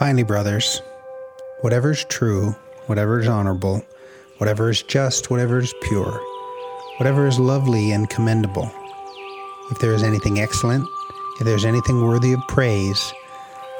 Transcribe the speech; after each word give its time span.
Finally, 0.00 0.22
brothers, 0.22 0.80
whatever 1.60 1.90
is 1.90 2.06
true, 2.06 2.52
whatever 2.86 3.20
is 3.20 3.28
honorable, 3.28 3.84
whatever 4.38 4.70
is 4.70 4.82
just, 4.82 5.28
whatever 5.28 5.58
is 5.58 5.74
pure, 5.82 6.18
whatever 6.96 7.26
is 7.26 7.38
lovely 7.38 7.92
and 7.92 8.08
commendable, 8.08 8.72
if 9.70 9.78
there 9.78 9.92
is 9.92 10.02
anything 10.02 10.40
excellent, 10.40 10.88
if 11.38 11.44
there's 11.44 11.66
anything 11.66 12.02
worthy 12.02 12.32
of 12.32 12.40
praise, 12.48 13.12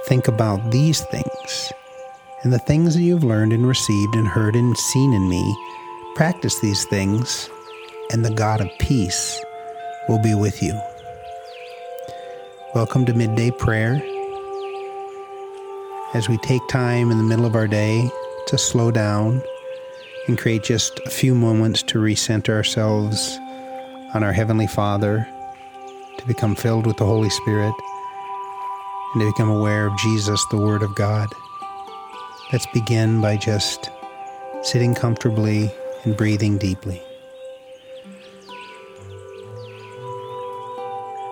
think 0.09 0.29
about 0.29 0.71
these 0.71 1.01
things. 1.07 1.73
And 2.43 2.53
the 2.53 2.59
things 2.59 2.95
that 2.95 3.03
you've 3.03 3.25
learned 3.25 3.55
and 3.55 3.67
received 3.67 4.15
and 4.15 4.29
heard 4.29 4.57
and 4.57 4.77
seen 4.77 5.15
in 5.15 5.27
me, 5.27 5.57
practice 6.17 6.61
these 6.61 6.85
things, 6.85 7.49
and 8.13 8.23
the 8.23 8.35
God 8.35 8.61
of 8.61 8.69
peace 8.79 9.43
will 10.07 10.21
be 10.23 10.35
with 10.35 10.63
you. 10.63 10.79
Welcome 12.75 13.07
to 13.07 13.15
Midday 13.15 13.51
Prayer 13.53 14.03
as 16.13 16.29
we 16.29 16.37
take 16.39 16.67
time 16.69 17.11
in 17.11 17.19
the 17.19 17.25
middle 17.25 17.47
of 17.47 17.55
our 17.55 17.69
day 17.69 18.11
to 18.47 18.59
slow 18.59 18.91
down 18.91 19.43
and 20.27 20.39
create 20.39 20.63
just 20.63 20.99
a 21.07 21.11
few 21.11 21.35
moments 21.35 21.83
to 21.85 21.99
recenter 21.99 22.51
ourselves 22.51 23.39
on 24.15 24.25
our 24.25 24.33
Heavenly 24.33 24.67
Father, 24.67 25.27
to 26.19 26.27
become 26.27 26.57
filled 26.57 26.87
with 26.87 26.97
the 26.97 27.07
Holy 27.07 27.31
Spirit, 27.31 27.75
and 29.15 29.21
to 29.21 29.31
become 29.31 29.49
aware 29.49 29.87
of 29.87 29.99
Jesus, 29.99 30.45
the 30.51 30.59
Word 30.59 30.83
of 30.83 30.95
God. 30.97 31.29
Let's 32.53 32.67
begin 32.67 33.21
by 33.21 33.37
just 33.37 33.91
sitting 34.63 34.95
comfortably 34.95 35.71
and 36.05 36.17
breathing 36.17 36.59
deeply. 36.59 37.01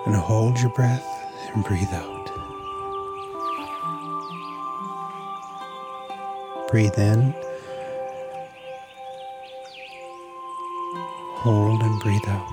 And 0.06 0.14
hold 0.14 0.58
your 0.60 0.70
breath 0.70 1.06
and 1.54 1.64
breathe 1.64 1.92
out. 1.92 2.17
Breathe 6.70 6.98
in. 6.98 7.34
Hold 11.38 11.82
and 11.82 12.00
breathe 12.00 12.28
out. 12.28 12.46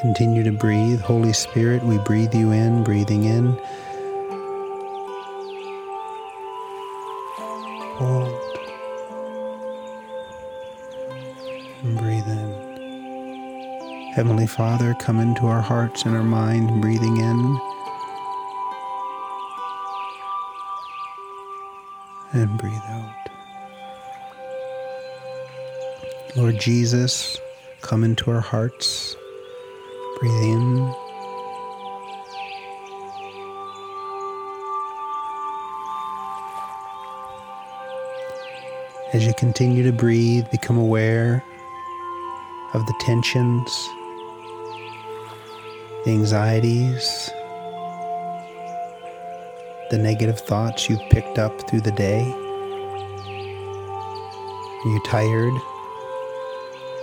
Continue 0.00 0.42
to 0.42 0.52
breathe. 0.52 1.00
Holy 1.00 1.32
Spirit, 1.32 1.82
we 1.82 1.96
breathe 1.98 2.34
you 2.34 2.52
in, 2.52 2.84
breathing 2.84 3.24
in. 3.24 3.58
Hold 7.96 8.28
and 11.82 11.98
breathe 11.98 12.26
in. 12.28 12.76
Heavenly 14.14 14.46
Father, 14.46 14.94
come 15.00 15.20
into 15.20 15.46
our 15.46 15.62
hearts 15.62 16.04
and 16.04 16.14
our 16.14 16.22
mind, 16.24 16.82
breathing 16.82 17.16
in. 17.16 17.65
And 22.38 22.58
breathe 22.58 22.72
out. 22.88 23.14
Lord 26.36 26.58
Jesus, 26.58 27.38
come 27.80 28.04
into 28.04 28.30
our 28.30 28.40
hearts. 28.40 29.16
Breathe 30.20 30.42
in. 30.42 30.94
As 39.14 39.24
you 39.26 39.32
continue 39.38 39.82
to 39.82 39.92
breathe, 39.92 40.44
become 40.50 40.76
aware 40.76 41.42
of 42.74 42.84
the 42.84 42.94
tensions, 43.00 43.88
the 46.04 46.10
anxieties, 46.10 47.30
the 49.90 49.98
negative 49.98 50.40
thoughts 50.40 50.88
you've 50.90 51.08
picked 51.10 51.38
up 51.38 51.68
through 51.68 51.82
the 51.82 51.92
day? 51.92 52.22
Are 54.84 54.88
you 54.88 55.00
tired, 55.06 55.54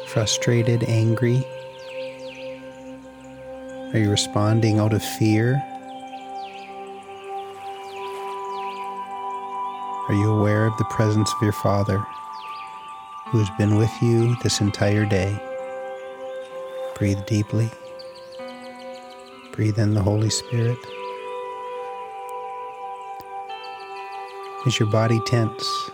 frustrated, 0.07 0.83
angry? 0.83 1.45
Are 3.93 3.99
you 3.99 4.09
responding 4.09 4.79
out 4.79 4.93
of 4.93 5.03
fear? 5.03 5.61
Are 10.09 10.15
you 10.15 10.31
aware 10.31 10.65
of 10.65 10.77
the 10.77 10.85
presence 10.85 11.31
of 11.31 11.41
your 11.41 11.53
Father 11.53 12.03
who 13.27 13.39
has 13.39 13.49
been 13.57 13.77
with 13.77 13.91
you 14.01 14.35
this 14.43 14.59
entire 14.59 15.05
day? 15.05 15.33
Breathe 16.95 17.25
deeply. 17.27 17.69
Breathe 19.53 19.79
in 19.79 19.93
the 19.93 20.01
Holy 20.01 20.29
Spirit. 20.29 20.77
Is 24.65 24.79
your 24.79 24.87
body 24.87 25.19
tense? 25.25 25.91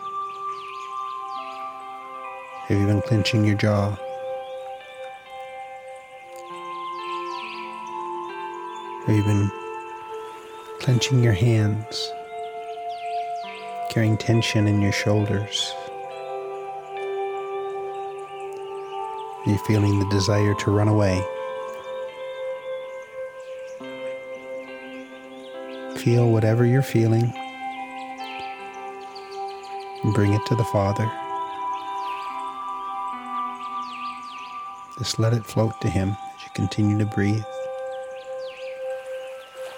Have 2.68 2.80
you 2.80 2.86
been 2.86 3.02
clenching 3.02 3.44
your 3.44 3.56
jaw? 3.56 3.98
Have 9.08 9.16
you 9.16 9.24
been 9.24 9.50
clenching 10.82 11.24
your 11.24 11.34
hands, 11.34 12.12
carrying 13.90 14.18
tension 14.18 14.68
in 14.68 14.84
your 14.84 14.92
shoulders? 14.92 15.74
Are 19.46 19.52
you 19.52 19.58
feeling 19.66 19.98
the 19.98 20.08
desire 20.12 20.54
to 20.54 20.70
run 20.70 20.90
away? 20.90 21.26
Feel 25.98 26.30
whatever 26.30 26.68
you're 26.68 26.84
feeling 26.84 27.34
and 30.10 30.16
bring 30.16 30.34
it 30.34 30.44
to 30.48 30.56
the 30.56 30.64
Father. 30.64 31.08
Just 34.98 35.20
let 35.20 35.34
it 35.34 35.46
float 35.46 35.80
to 35.82 35.88
Him 35.88 36.10
as 36.10 36.44
you 36.44 36.50
continue 36.56 36.98
to 36.98 37.06
breathe. 37.06 37.44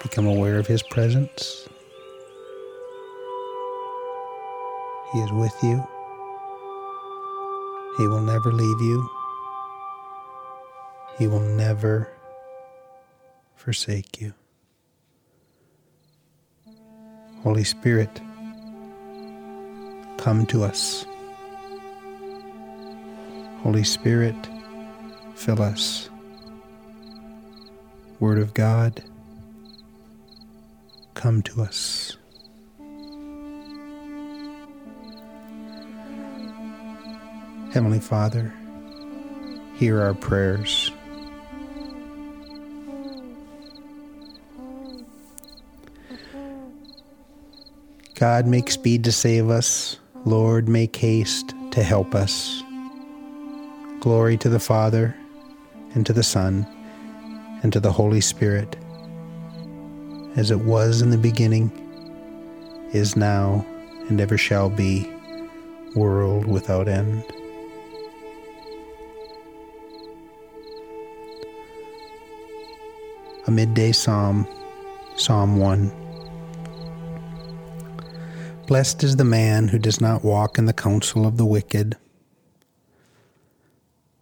Become 0.02 0.26
aware 0.26 0.58
of 0.58 0.66
His 0.66 0.82
presence. 0.82 1.68
He 5.12 5.18
is 5.20 5.30
with 5.32 5.54
you. 5.62 5.86
He 7.98 8.08
will 8.08 8.22
never 8.22 8.52
leave 8.52 8.80
you. 8.80 9.10
He 11.18 11.26
will 11.26 11.40
never 11.40 12.08
forsake 13.54 14.18
you. 14.18 14.32
Holy 17.42 17.64
Spirit, 17.64 18.22
come 20.22 20.46
to 20.46 20.62
us. 20.62 21.04
Holy 23.64 23.82
Spirit, 23.82 24.36
fill 25.34 25.60
us. 25.60 26.08
Word 28.20 28.38
of 28.38 28.54
God, 28.54 29.02
come 31.14 31.42
to 31.42 31.62
us. 31.62 32.16
Heavenly 37.72 37.98
Father, 37.98 38.54
hear 39.74 40.00
our 40.00 40.14
prayers. 40.14 40.92
God, 48.14 48.46
make 48.46 48.70
speed 48.70 49.02
to 49.02 49.10
save 49.10 49.50
us. 49.50 49.98
Lord, 50.24 50.68
make 50.68 50.94
haste 50.94 51.52
to 51.72 51.82
help 51.82 52.14
us. 52.14 52.62
Glory 53.98 54.36
to 54.36 54.48
the 54.48 54.60
Father, 54.60 55.16
and 55.94 56.06
to 56.06 56.12
the 56.12 56.22
Son, 56.22 56.64
and 57.64 57.72
to 57.72 57.80
the 57.80 57.90
Holy 57.90 58.20
Spirit, 58.20 58.76
as 60.36 60.52
it 60.52 60.60
was 60.60 61.02
in 61.02 61.10
the 61.10 61.18
beginning, 61.18 61.72
is 62.92 63.16
now, 63.16 63.66
and 64.08 64.20
ever 64.20 64.38
shall 64.38 64.70
be, 64.70 65.10
world 65.96 66.46
without 66.46 66.86
end. 66.86 67.24
A 73.48 73.50
midday 73.50 73.90
psalm, 73.90 74.46
Psalm 75.16 75.58
1. 75.58 76.01
Blessed 78.66 79.02
is 79.02 79.16
the 79.16 79.24
man 79.24 79.68
who 79.68 79.78
does 79.78 80.00
not 80.00 80.24
walk 80.24 80.56
in 80.56 80.66
the 80.66 80.72
counsel 80.72 81.26
of 81.26 81.36
the 81.36 81.44
wicked, 81.44 81.96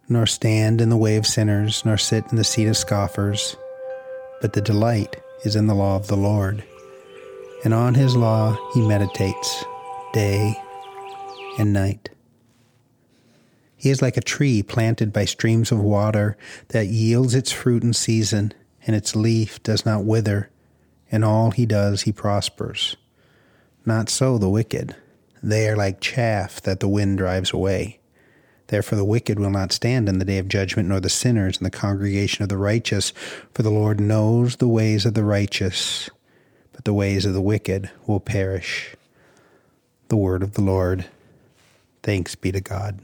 nor 0.09 0.25
stand 0.25 0.81
in 0.81 0.89
the 0.89 0.97
way 0.97 1.15
of 1.15 1.27
sinners, 1.27 1.85
nor 1.85 1.95
sit 1.97 2.25
in 2.31 2.37
the 2.37 2.43
seat 2.43 2.65
of 2.65 2.75
scoffers, 2.75 3.55
but 4.41 4.53
the 4.53 4.61
delight 4.61 5.15
is 5.45 5.55
in 5.55 5.67
the 5.67 5.75
law 5.75 5.95
of 5.95 6.07
the 6.07 6.17
Lord, 6.17 6.63
and 7.63 7.73
on 7.73 7.93
his 7.93 8.15
law 8.15 8.57
he 8.73 8.85
meditates 8.85 9.63
day 10.11 10.59
and 11.59 11.71
night. 11.71 12.09
He 13.77 13.89
is 13.89 14.01
like 14.01 14.17
a 14.17 14.21
tree 14.21 14.63
planted 14.63 15.13
by 15.13 15.25
streams 15.25 15.71
of 15.71 15.79
water 15.79 16.35
that 16.69 16.87
yields 16.87 17.35
its 17.35 17.51
fruit 17.51 17.83
in 17.83 17.93
season, 17.93 18.53
and 18.85 18.95
its 18.95 19.15
leaf 19.15 19.61
does 19.63 19.85
not 19.85 20.03
wither, 20.03 20.49
and 21.11 21.23
all 21.23 21.51
he 21.51 21.65
does, 21.67 22.01
he 22.01 22.11
prospers. 22.11 22.97
Not 23.85 24.09
so 24.09 24.37
the 24.37 24.49
wicked. 24.49 24.95
They 25.41 25.67
are 25.67 25.75
like 25.75 26.01
chaff 26.01 26.61
that 26.61 26.79
the 26.79 26.87
wind 26.87 27.17
drives 27.17 27.51
away. 27.51 27.99
Therefore, 28.67 28.97
the 28.97 29.03
wicked 29.03 29.39
will 29.39 29.49
not 29.49 29.73
stand 29.73 30.07
in 30.07 30.19
the 30.19 30.25
day 30.25 30.37
of 30.37 30.47
judgment, 30.47 30.87
nor 30.87 30.99
the 30.99 31.09
sinners 31.09 31.57
in 31.57 31.63
the 31.63 31.69
congregation 31.69 32.43
of 32.43 32.49
the 32.49 32.57
righteous. 32.57 33.11
For 33.53 33.63
the 33.63 33.69
Lord 33.69 33.99
knows 33.99 34.55
the 34.55 34.67
ways 34.67 35.05
of 35.05 35.13
the 35.13 35.25
righteous, 35.25 36.09
but 36.71 36.85
the 36.85 36.93
ways 36.93 37.25
of 37.25 37.33
the 37.33 37.41
wicked 37.41 37.89
will 38.07 38.19
perish. 38.19 38.95
The 40.07 40.15
word 40.15 40.41
of 40.43 40.53
the 40.53 40.61
Lord. 40.61 41.05
Thanks 42.03 42.35
be 42.35 42.51
to 42.51 42.61
God. 42.61 42.99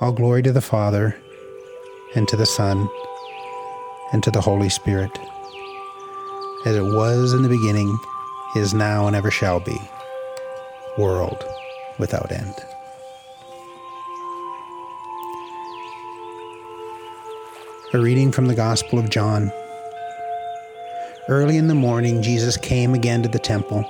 All 0.00 0.12
glory 0.12 0.42
to 0.42 0.52
the 0.52 0.60
Father, 0.60 1.16
and 2.16 2.26
to 2.26 2.36
the 2.36 2.46
Son, 2.46 2.88
and 4.12 4.22
to 4.22 4.30
the 4.30 4.40
Holy 4.40 4.70
Spirit, 4.70 5.10
as 6.64 6.74
it 6.74 6.82
was 6.82 7.34
in 7.34 7.42
the 7.42 7.48
beginning, 7.48 7.96
is 8.56 8.72
now, 8.72 9.06
and 9.06 9.14
ever 9.14 9.30
shall 9.30 9.60
be, 9.60 9.78
world 10.98 11.44
without 11.98 12.32
end. 12.32 12.54
A 17.92 18.00
reading 18.00 18.32
from 18.32 18.46
the 18.46 18.54
Gospel 18.54 18.98
of 18.98 19.10
John. 19.10 19.52
Early 21.28 21.58
in 21.58 21.68
the 21.68 21.74
morning, 21.74 22.22
Jesus 22.22 22.56
came 22.56 22.94
again 22.94 23.22
to 23.22 23.28
the 23.28 23.38
temple 23.38 23.84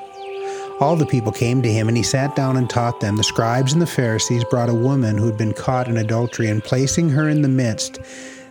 all 0.81 0.97
the 0.97 1.07
people 1.07 1.33
came 1.33 1.63
to 1.63 1.73
him, 1.73 1.89
and 1.89 1.97
he 1.97 2.03
sat 2.03 2.37
down 2.37 2.57
and 2.57 2.69
taught 2.69 3.01
them. 3.01 3.17
The 3.17 3.25
scribes 3.25 3.73
and 3.73 3.81
the 3.81 3.87
Pharisees 3.87 4.45
brought 4.45 4.69
a 4.69 4.75
woman 4.75 5.17
who 5.17 5.27
had 5.27 5.39
been 5.39 5.55
caught 5.55 5.89
in 5.89 5.97
adultery, 5.97 6.49
and 6.49 6.63
placing 6.63 7.09
her 7.11 7.29
in 7.29 7.43
the 7.43 7.49
midst, 7.49 7.99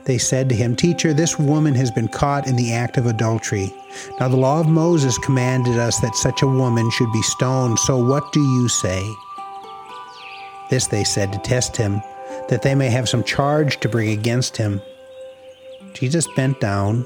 they 0.06 0.18
said 0.18 0.50
to 0.50 0.56
him, 0.56 0.76
Teacher, 0.76 1.14
this 1.14 1.38
woman 1.38 1.74
has 1.76 1.92
been 1.92 2.08
caught 2.08 2.48
in 2.48 2.56
the 2.56 2.74
act 2.74 2.98
of 2.98 3.06
adultery. 3.06 3.74
Now 4.20 4.28
the 4.28 4.38
law 4.38 4.60
of 4.60 4.68
Moses 4.68 5.18
commanded 5.18 5.78
us 5.78 6.00
that 6.00 6.16
such 6.16 6.42
a 6.42 6.48
woman 6.48 6.90
should 6.92 7.12
be 7.12 7.22
stoned, 7.24 7.80
so 7.80 7.98
what 7.98 8.32
do 8.32 8.40
you 8.40 8.70
say? 8.70 9.04
This 10.70 10.88
they 10.88 11.04
said 11.04 11.32
to 11.34 11.40
test 11.40 11.76
him, 11.76 12.02
that 12.50 12.62
they 12.62 12.76
may 12.76 12.90
have 12.90 13.10
some 13.10 13.24
charge 13.24 13.80
to 13.80 13.90
bring 13.90 14.10
against 14.10 14.58
him. 14.58 14.82
Jesus 15.94 16.28
bent 16.36 16.60
down 16.60 17.06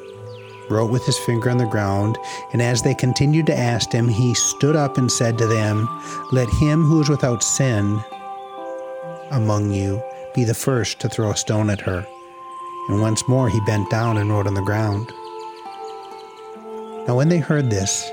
wrote 0.70 0.92
with 0.92 1.06
his 1.06 1.18
finger 1.18 1.50
on 1.50 1.58
the 1.58 1.66
ground, 1.66 2.18
and 2.54 2.62
as 2.62 2.82
they 2.82 2.94
continued 2.94 3.46
to 3.48 3.58
ask 3.58 3.92
him, 3.92 4.08
he 4.08 4.34
stood 4.34 4.76
up 4.76 4.98
and 4.98 5.12
said 5.12 5.38
to 5.38 5.48
them, 5.48 5.88
Let 6.32 6.50
him 6.50 6.84
who 6.84 7.02
is 7.02 7.10
without 7.10 7.44
sin 7.44 8.02
among 9.32 9.72
you 9.72 10.02
be 10.34 10.44
the 10.44 10.54
first 10.54 11.00
to 11.00 11.10
throw 11.10 11.32
a 11.32 11.38
stone 11.38 11.70
at 11.70 11.82
her. 11.82 12.06
And 12.88 13.02
once 13.02 13.28
more 13.28 13.50
he 13.50 13.60
bent 13.62 13.90
down 13.90 14.18
and 14.18 14.30
wrote 14.30 14.48
on 14.48 14.54
the 14.54 14.62
ground. 14.62 15.12
Now, 17.08 17.16
when 17.16 17.30
they 17.30 17.40
heard 17.40 17.70
this, 17.70 18.10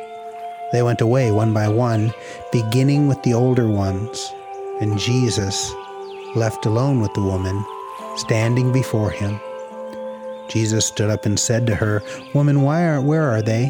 they 0.73 0.82
went 0.82 1.00
away 1.00 1.31
one 1.31 1.53
by 1.53 1.69
one, 1.69 2.12
beginning 2.53 3.08
with 3.08 3.23
the 3.23 3.35
older 3.35 3.69
ones, 3.69 4.32
and 4.81 4.99
Jesus, 4.99 5.73
left 6.35 6.67
alone 6.67 7.00
with 7.00 7.12
the 7.14 7.23
woman, 7.23 7.64
standing 8.17 8.73
before 8.73 9.11
him. 9.11 9.41
Jesus 10.48 10.87
stood 10.87 11.10
up 11.10 11.26
and 11.26 11.38
said 11.38 11.66
to 11.66 11.75
her, 11.75 12.02
Woman, 12.34 12.62
why 12.62 12.84
are, 12.84 13.00
where 13.00 13.25
are 13.25 13.43
they? 13.43 13.66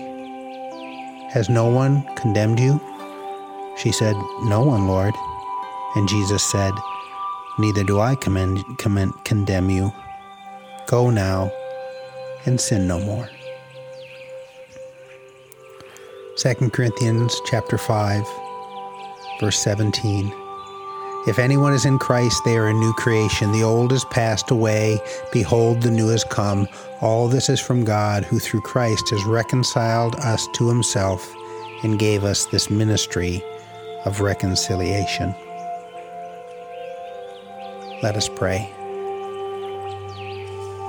Has 1.33 1.49
no 1.49 1.67
one 1.67 2.03
condemned 2.17 2.61
you? 2.61 2.81
She 3.77 3.93
said, 3.93 4.15
No 4.45 4.63
one, 4.65 4.87
Lord. 4.87 5.15
And 5.95 6.09
Jesus 6.09 6.43
said, 6.45 6.73
Neither 7.59 7.85
do 7.85 8.01
I 8.01 8.15
commend, 8.15 8.63
commend, 8.79 9.13
condemn 9.25 9.71
you. 9.71 9.93
Go 10.87 11.11
now 11.11 11.51
and 12.45 12.61
sin 12.61 12.87
no 12.87 13.01
more. 13.01 13.29
2 16.37 16.55
Corinthians 16.71 17.41
chapter 17.47 17.79
5 17.79 18.25
verse 19.41 19.59
17 19.59 20.46
if 21.27 21.41
anyone 21.41 21.73
is 21.73 21.85
in 21.85 21.99
Christ, 21.99 22.45
they 22.45 22.57
are 22.57 22.69
a 22.69 22.73
new 22.73 22.93
creation. 22.93 23.51
The 23.51 23.65
old 23.65 23.93
is 23.93 24.05
passed 24.05 24.53
away. 24.53 25.01
Behold, 25.33 25.83
the 25.83 25.91
new 25.91 26.09
has 26.09 26.23
come. 26.23 26.69
All 27.01 27.27
this 27.27 27.49
is 27.49 27.61
from 27.61 27.85
God, 27.85 28.25
who 28.25 28.39
through 28.39 28.61
Christ 28.61 29.11
has 29.11 29.25
reconciled 29.25 30.15
us 30.17 30.47
to 30.55 30.69
himself 30.69 31.35
and 31.83 31.99
gave 31.99 32.23
us 32.23 32.47
this 32.47 32.71
ministry 32.71 33.43
of 34.05 34.21
reconciliation. 34.21 35.35
Let 38.03 38.17
us 38.17 38.29
pray. 38.29 38.71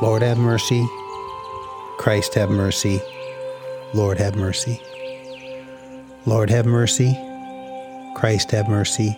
Lord, 0.01 0.21
have 0.21 0.37
mercy. 0.37 0.87
Christ, 1.97 2.35
have 2.35 2.51
mercy. 2.51 3.01
Lord, 3.95 4.19
have 4.19 4.35
mercy. 4.35 4.79
Lord, 6.27 6.51
have 6.51 6.67
mercy. 6.67 7.17
Christ, 8.15 8.51
have 8.51 8.69
mercy. 8.69 9.17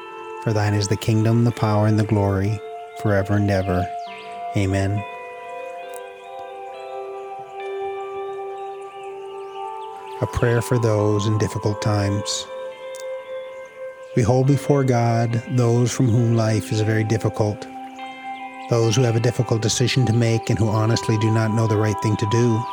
For 0.43 0.53
thine 0.53 0.73
is 0.73 0.87
the 0.87 0.97
kingdom, 0.97 1.43
the 1.43 1.51
power, 1.51 1.85
and 1.85 1.99
the 1.99 2.03
glory, 2.03 2.59
forever 2.99 3.35
and 3.35 3.49
ever. 3.51 3.87
Amen. 4.57 4.99
A 10.19 10.27
prayer 10.33 10.63
for 10.63 10.79
those 10.79 11.27
in 11.27 11.37
difficult 11.37 11.79
times. 11.83 12.47
We 14.15 14.23
hold 14.23 14.47
before 14.47 14.83
God 14.83 15.43
those 15.51 15.91
from 15.91 16.07
whom 16.07 16.35
life 16.35 16.71
is 16.71 16.81
very 16.81 17.03
difficult, 17.03 17.67
those 18.71 18.95
who 18.95 19.03
have 19.03 19.15
a 19.15 19.19
difficult 19.19 19.61
decision 19.61 20.07
to 20.07 20.13
make 20.13 20.49
and 20.49 20.57
who 20.57 20.69
honestly 20.69 21.19
do 21.19 21.29
not 21.29 21.53
know 21.53 21.67
the 21.67 21.77
right 21.77 21.99
thing 22.01 22.17
to 22.17 22.29
do. 22.31 22.63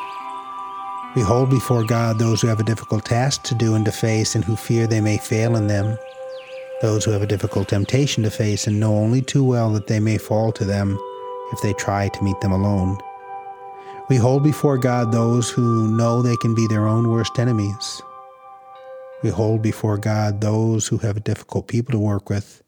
We 1.14 1.20
hold 1.20 1.50
before 1.50 1.84
God 1.84 2.18
those 2.18 2.40
who 2.40 2.48
have 2.48 2.60
a 2.60 2.64
difficult 2.64 3.04
task 3.04 3.42
to 3.42 3.54
do 3.54 3.74
and 3.74 3.84
to 3.84 3.92
face 3.92 4.34
and 4.34 4.42
who 4.42 4.56
fear 4.56 4.86
they 4.86 5.02
may 5.02 5.18
fail 5.18 5.54
in 5.54 5.66
them 5.66 5.98
those 6.80 7.04
who 7.04 7.10
have 7.10 7.22
a 7.22 7.26
difficult 7.26 7.68
temptation 7.68 8.22
to 8.22 8.30
face 8.30 8.66
and 8.66 8.78
know 8.78 8.94
only 8.94 9.20
too 9.20 9.44
well 9.44 9.72
that 9.72 9.88
they 9.88 9.98
may 9.98 10.16
fall 10.16 10.52
to 10.52 10.64
them 10.64 10.98
if 11.52 11.60
they 11.60 11.72
try 11.72 12.08
to 12.08 12.22
meet 12.24 12.40
them 12.40 12.52
alone. 12.52 12.98
We 14.08 14.16
hold 14.16 14.42
before 14.42 14.78
God 14.78 15.12
those 15.12 15.50
who 15.50 15.94
know 15.96 16.22
they 16.22 16.36
can 16.36 16.54
be 16.54 16.66
their 16.68 16.86
own 16.86 17.10
worst 17.10 17.38
enemies. 17.38 18.00
We 19.22 19.30
hold 19.30 19.60
before 19.60 19.98
God 19.98 20.40
those 20.40 20.86
who 20.86 20.98
have 20.98 21.24
difficult 21.24 21.66
people 21.66 21.92
to 21.92 21.98
work 21.98 22.30
with, 22.30 22.62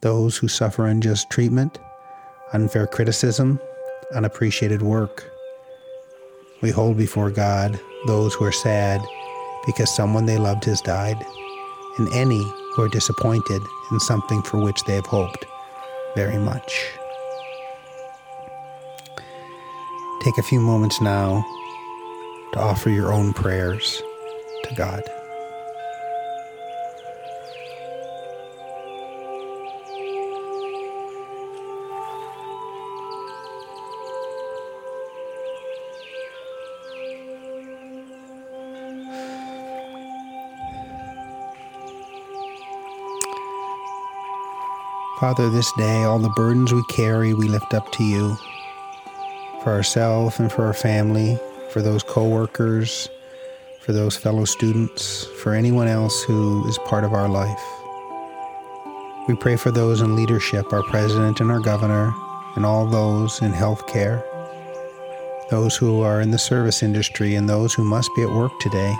those 0.00 0.36
who 0.36 0.46
suffer 0.46 0.86
unjust 0.86 1.28
treatment, 1.30 1.78
unfair 2.52 2.86
criticism, 2.86 3.60
unappreciated 4.14 4.82
work. 4.82 5.28
We 6.62 6.70
hold 6.70 6.96
before 6.96 7.30
God 7.30 7.78
those 8.06 8.34
who 8.34 8.44
are 8.44 8.52
sad 8.52 9.02
because 9.66 9.94
someone 9.94 10.26
they 10.26 10.38
loved 10.38 10.64
has 10.64 10.80
died, 10.80 11.22
and 11.98 12.08
any 12.14 12.42
who 12.74 12.82
are 12.82 12.88
disappointed 12.88 13.62
in 13.90 14.00
something 14.00 14.42
for 14.42 14.58
which 14.58 14.84
they 14.84 14.94
have 14.94 15.06
hoped 15.06 15.44
very 16.14 16.38
much. 16.38 16.90
Take 20.22 20.38
a 20.38 20.42
few 20.42 20.60
moments 20.60 21.00
now 21.00 21.44
to 22.52 22.58
offer 22.58 22.90
your 22.90 23.12
own 23.12 23.32
prayers 23.32 24.02
to 24.64 24.74
God. 24.74 25.02
Father, 45.20 45.50
this 45.50 45.70
day, 45.72 46.04
all 46.04 46.18
the 46.18 46.30
burdens 46.30 46.72
we 46.72 46.82
carry, 46.84 47.34
we 47.34 47.46
lift 47.46 47.74
up 47.74 47.92
to 47.92 48.02
you 48.02 48.38
for 49.62 49.68
ourselves 49.68 50.38
and 50.38 50.50
for 50.50 50.64
our 50.64 50.72
family, 50.72 51.38
for 51.68 51.82
those 51.82 52.02
coworkers, 52.02 53.10
for 53.82 53.92
those 53.92 54.16
fellow 54.16 54.46
students, 54.46 55.26
for 55.42 55.52
anyone 55.52 55.88
else 55.88 56.22
who 56.22 56.66
is 56.66 56.78
part 56.86 57.04
of 57.04 57.12
our 57.12 57.28
life. 57.28 57.62
We 59.28 59.36
pray 59.36 59.56
for 59.56 59.70
those 59.70 60.00
in 60.00 60.16
leadership, 60.16 60.72
our 60.72 60.84
president 60.84 61.40
and 61.40 61.50
our 61.50 61.60
governor, 61.60 62.14
and 62.56 62.64
all 62.64 62.86
those 62.86 63.42
in 63.42 63.52
healthcare, 63.52 64.24
those 65.50 65.76
who 65.76 66.00
are 66.00 66.22
in 66.22 66.30
the 66.30 66.38
service 66.38 66.82
industry, 66.82 67.34
and 67.34 67.46
those 67.46 67.74
who 67.74 67.84
must 67.84 68.08
be 68.16 68.22
at 68.22 68.30
work 68.30 68.58
today 68.58 68.96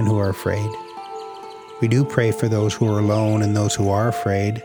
and 0.00 0.08
who 0.08 0.18
are 0.18 0.30
afraid. 0.30 0.68
We 1.80 1.86
do 1.86 2.04
pray 2.04 2.32
for 2.32 2.48
those 2.48 2.74
who 2.74 2.92
are 2.92 2.98
alone 2.98 3.42
and 3.42 3.54
those 3.54 3.76
who 3.76 3.88
are 3.88 4.08
afraid, 4.08 4.60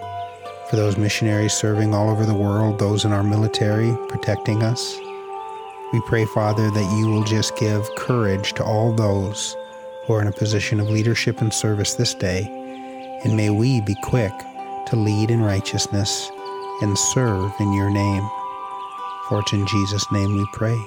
for 0.70 0.76
those 0.76 0.98
missionaries 0.98 1.54
serving 1.54 1.94
all 1.94 2.10
over 2.10 2.26
the 2.26 2.34
world, 2.34 2.80
those 2.80 3.06
in 3.06 3.14
our 3.14 3.24
military 3.24 3.96
protecting 4.10 4.64
us. 4.64 4.98
We 5.94 6.02
pray, 6.08 6.26
Father, 6.26 6.70
that 6.70 6.98
you 7.00 7.08
will 7.10 7.24
just 7.24 7.56
give 7.56 7.88
courage 7.96 8.54
to 8.54 8.64
all 8.64 8.94
those 8.94 9.56
who 10.06 10.14
are 10.14 10.22
in 10.22 10.28
a 10.28 10.34
position 10.34 10.80
of 10.80 10.90
leadership 10.90 11.40
and 11.40 11.54
service 11.54 11.94
this 11.94 12.14
day, 12.14 12.46
and 13.24 13.38
may 13.38 13.50
we 13.50 13.80
be 13.82 13.96
quick 14.04 14.34
to 14.88 14.96
lead 14.98 15.32
in 15.32 15.42
righteousness 15.42 16.30
and 16.82 16.98
serve 16.98 17.52
in 17.60 17.72
your 17.74 17.90
name. 17.90 18.30
For 19.30 19.40
it's 19.40 19.54
in 19.54 19.66
Jesus' 19.66 20.12
name 20.12 20.36
we 20.36 20.46
pray. 20.54 20.78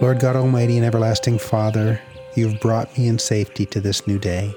Lord 0.00 0.20
God 0.20 0.36
Almighty 0.36 0.76
and 0.76 0.86
everlasting 0.86 1.38
Father, 1.38 2.00
you 2.34 2.48
have 2.48 2.60
brought 2.60 2.96
me 2.96 3.08
in 3.08 3.18
safety 3.18 3.66
to 3.66 3.80
this 3.80 4.06
new 4.06 4.18
day. 4.18 4.54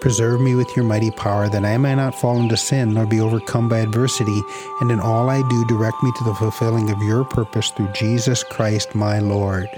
Preserve 0.00 0.40
me 0.40 0.54
with 0.54 0.74
your 0.74 0.84
mighty 0.84 1.10
power, 1.10 1.48
that 1.48 1.64
I 1.64 1.76
may 1.76 1.94
not 1.94 2.14
fall 2.14 2.40
into 2.40 2.56
sin 2.56 2.94
nor 2.94 3.06
be 3.06 3.20
overcome 3.20 3.68
by 3.68 3.80
adversity, 3.80 4.40
and 4.80 4.90
in 4.90 4.98
all 4.98 5.28
I 5.28 5.46
do 5.48 5.64
direct 5.66 6.02
me 6.02 6.10
to 6.16 6.24
the 6.24 6.34
fulfilling 6.34 6.90
of 6.90 7.02
your 7.02 7.24
purpose 7.24 7.70
through 7.70 7.92
Jesus 7.92 8.42
Christ 8.42 8.94
my 8.94 9.18
Lord. 9.18 9.68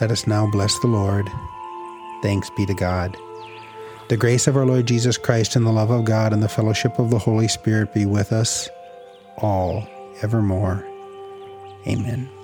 Let 0.00 0.10
us 0.10 0.26
now 0.26 0.50
bless 0.50 0.78
the 0.80 0.88
Lord. 0.88 1.28
Thanks 2.22 2.50
be 2.50 2.66
to 2.66 2.74
God. 2.74 3.16
The 4.08 4.16
grace 4.16 4.46
of 4.46 4.56
our 4.56 4.66
Lord 4.66 4.86
Jesus 4.86 5.16
Christ 5.16 5.56
and 5.56 5.64
the 5.64 5.72
love 5.72 5.90
of 5.90 6.04
God 6.04 6.32
and 6.32 6.42
the 6.42 6.48
fellowship 6.48 6.98
of 6.98 7.10
the 7.10 7.18
Holy 7.18 7.48
Spirit 7.48 7.94
be 7.94 8.04
with 8.04 8.32
us 8.32 8.68
all 9.38 9.86
evermore. 10.22 10.86
Amen. 11.86 12.35